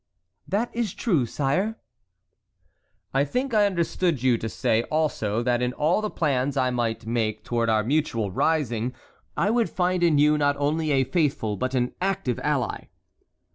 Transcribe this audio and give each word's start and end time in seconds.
"That 0.47 0.75
is 0.75 0.95
true, 0.95 1.27
sire." 1.27 1.75
"I 3.13 3.23
think 3.23 3.53
I 3.53 3.67
understood 3.67 4.23
you 4.23 4.35
to 4.39 4.49
say 4.49 4.81
also 4.89 5.43
that 5.43 5.61
in 5.61 5.73
all 5.73 6.01
the 6.01 6.09
plans 6.09 6.57
I 6.57 6.71
might 6.71 7.05
make 7.05 7.43
toward 7.43 7.69
our 7.69 7.83
mutual 7.83 8.31
rising, 8.31 8.95
I 9.37 9.51
would 9.51 9.69
find 9.69 10.01
in 10.01 10.17
you 10.17 10.39
not 10.39 10.57
only 10.57 10.89
a 10.89 11.03
faithful 11.03 11.55
but 11.55 11.75
an 11.75 11.93
active 12.01 12.39
ally." 12.41 12.87